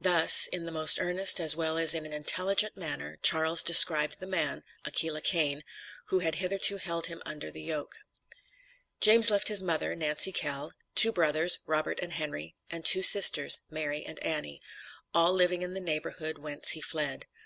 [0.00, 4.26] Thus, in the most earnest, as well as in an intelligent manner, Charles described the
[4.26, 5.62] man (Aquila Cain),
[6.06, 7.98] who had hitherto held him under the yoke.
[9.02, 14.02] James left his mother, Nancy Kell, two brothers, Robert and Henry, and two sisters, Mary
[14.02, 14.62] and Annie;
[15.12, 17.26] all living in the neighborhood whence he fled.